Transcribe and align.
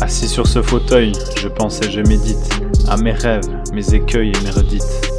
Assis 0.00 0.28
sur 0.28 0.46
ce 0.46 0.62
fauteuil, 0.62 1.12
je 1.36 1.46
pense 1.46 1.82
et 1.82 1.90
je 1.90 2.00
médite 2.00 2.38
à 2.88 2.96
mes 2.96 3.12
rêves, 3.12 3.44
mes 3.74 3.94
écueils 3.94 4.32
et 4.32 4.44
mes 4.44 4.50
redites. 4.50 5.10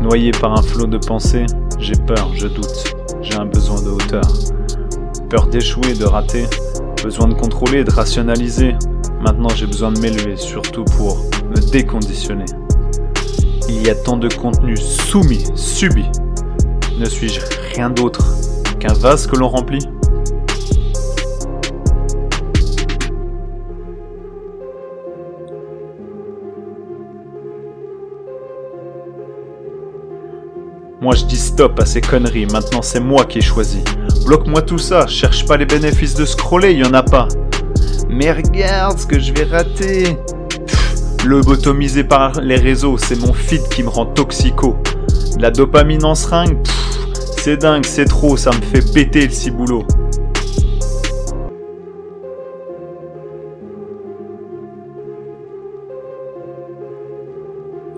Noyé 0.00 0.30
par 0.30 0.52
un 0.52 0.62
flot 0.62 0.86
de 0.86 0.96
pensées, 0.96 1.44
j'ai 1.78 1.94
peur, 1.94 2.30
je 2.34 2.46
doute, 2.46 2.94
j'ai 3.20 3.34
un 3.34 3.44
besoin 3.44 3.82
de 3.82 3.90
hauteur. 3.90 4.24
Peur 5.28 5.46
d'échouer, 5.48 5.92
de 5.94 6.06
rater, 6.06 6.46
besoin 7.02 7.28
de 7.28 7.34
contrôler, 7.34 7.84
de 7.84 7.90
rationaliser. 7.90 8.74
Maintenant 9.20 9.50
j'ai 9.50 9.66
besoin 9.66 9.92
de 9.92 10.00
m'élever, 10.00 10.36
surtout 10.36 10.84
pour 10.84 11.18
me 11.50 11.70
déconditionner. 11.70 12.46
Il 13.68 13.86
y 13.86 13.90
a 13.90 13.94
tant 13.94 14.16
de 14.16 14.28
contenu 14.28 14.76
soumis, 14.78 15.44
subi. 15.54 16.06
Ne 16.98 17.04
suis-je 17.04 17.40
rien 17.74 17.90
d'autre 17.90 18.24
qu'un 18.78 18.94
vase 18.94 19.26
que 19.26 19.36
l'on 19.36 19.48
remplit? 19.48 19.86
Moi 31.02 31.14
je 31.14 31.26
dis 31.26 31.36
stop 31.36 31.78
à 31.78 31.84
ces 31.84 32.00
conneries, 32.00 32.46
maintenant 32.46 32.80
c'est 32.80 33.00
moi 33.00 33.26
qui 33.26 33.38
ai 33.38 33.42
choisi. 33.42 33.84
Bloque-moi 34.24 34.62
tout 34.62 34.78
ça, 34.78 35.06
cherche 35.06 35.44
pas 35.44 35.58
les 35.58 35.66
bénéfices 35.66 36.14
de 36.14 36.24
scroller, 36.24 36.72
y 36.72 36.84
en 36.84 36.94
a 36.94 37.02
pas. 37.02 37.28
Mais 38.08 38.32
regarde 38.32 38.98
ce 38.98 39.06
que 39.06 39.20
je 39.20 39.30
vais 39.34 39.44
rater. 39.44 40.16
Le 41.26 41.42
botomisé 41.42 42.02
par 42.02 42.40
les 42.40 42.56
réseaux, 42.56 42.96
c'est 42.96 43.20
mon 43.20 43.34
feed 43.34 43.68
qui 43.68 43.82
me 43.82 43.90
rend 43.90 44.06
toxico. 44.06 44.76
La 45.38 45.50
dopamine 45.50 46.04
en 46.04 46.14
seringue, 46.14 46.56
c'est 47.36 47.58
dingue, 47.58 47.84
c'est 47.84 48.06
trop, 48.06 48.38
ça 48.38 48.50
me 48.52 48.62
fait 48.62 48.92
péter 48.94 49.26
le 49.26 49.32
ciboulot. 49.32 49.84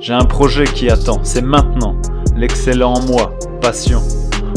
J'ai 0.01 0.15
un 0.15 0.25
projet 0.25 0.65
qui 0.65 0.91
attend, 0.91 1.21
c'est 1.23 1.43
maintenant. 1.43 1.95
L'excellent 2.39 2.92
en 2.92 3.00
moi, 3.00 3.33
passion. 3.61 4.00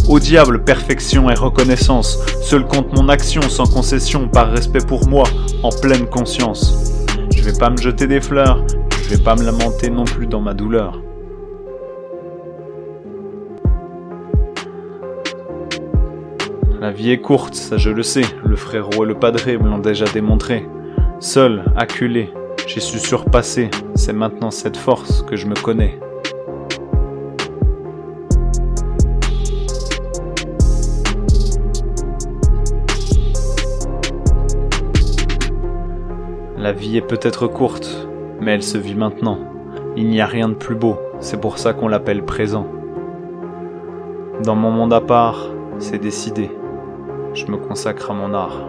Au 0.07 0.19
diable, 0.19 0.63
perfection 0.63 1.31
et 1.31 1.33
reconnaissance. 1.33 2.19
Seul 2.43 2.67
compte 2.67 2.95
mon 2.95 3.09
action 3.09 3.41
sans 3.41 3.65
concession, 3.65 4.27
par 4.27 4.51
respect 4.51 4.85
pour 4.85 5.07
moi, 5.07 5.23
en 5.63 5.69
pleine 5.69 6.05
conscience. 6.05 6.93
Je 7.35 7.41
vais 7.41 7.57
pas 7.57 7.71
me 7.71 7.77
jeter 7.77 8.05
des 8.05 8.21
fleurs, 8.21 8.63
je 9.01 9.15
vais 9.15 9.23
pas 9.23 9.33
me 9.35 9.43
lamenter 9.43 9.89
non 9.89 10.03
plus 10.03 10.27
dans 10.27 10.41
ma 10.41 10.53
douleur. 10.53 11.01
La 16.79 16.91
vie 16.91 17.09
est 17.09 17.21
courte, 17.21 17.55
ça 17.55 17.77
je 17.77 17.89
le 17.89 18.03
sais, 18.03 18.25
le 18.45 18.55
frérot 18.55 19.05
et 19.05 19.07
le 19.07 19.15
padré 19.15 19.57
me 19.57 19.67
l'ont 19.67 19.79
déjà 19.79 20.05
démontré. 20.05 20.67
Seul, 21.19 21.63
acculé, 21.75 22.31
j'ai 22.67 22.79
su 22.79 22.99
surpasser, 22.99 23.71
c'est 23.95 24.13
maintenant 24.13 24.51
cette 24.51 24.77
force 24.77 25.23
que 25.23 25.35
je 25.35 25.47
me 25.47 25.55
connais. 25.55 25.99
La 36.61 36.73
vie 36.73 36.95
est 36.95 37.01
peut-être 37.01 37.47
courte, 37.47 38.07
mais 38.39 38.51
elle 38.51 38.61
se 38.61 38.77
vit 38.77 38.93
maintenant. 38.93 39.39
Il 39.97 40.09
n'y 40.09 40.21
a 40.21 40.27
rien 40.27 40.47
de 40.47 40.53
plus 40.53 40.75
beau, 40.75 40.95
c'est 41.19 41.41
pour 41.41 41.57
ça 41.57 41.73
qu'on 41.73 41.87
l'appelle 41.87 42.23
présent. 42.23 42.67
Dans 44.43 44.53
mon 44.53 44.69
monde 44.69 44.93
à 44.93 45.01
part, 45.01 45.47
c'est 45.79 45.97
décidé. 45.97 46.51
Je 47.33 47.47
me 47.47 47.57
consacre 47.57 48.11
à 48.11 48.13
mon 48.13 48.35
art. 48.35 48.59